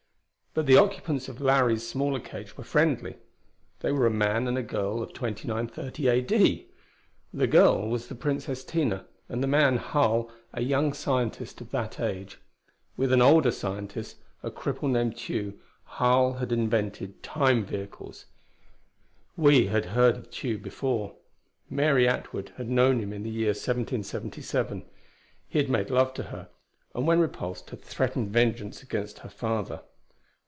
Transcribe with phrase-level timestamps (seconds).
[0.53, 3.15] But the occupants of Larry's smaller cage were friendly.
[3.79, 6.67] They were a man and a girl of 2930 A.D.!
[7.33, 12.01] The girl was the Princess Tina, and the man, Harl, a young scientist of that
[12.01, 12.37] age.
[12.97, 15.53] With an older scientist a cripple named Tugh
[15.85, 18.25] Harl had invented the Time vehicles.
[19.37, 21.15] We had heard of Tugh before.
[21.69, 24.83] Mary Atwood had known him in the year 1777.
[25.47, 26.49] He had made love to her,
[26.93, 29.83] and when repulsed had threatened vengeance against her father.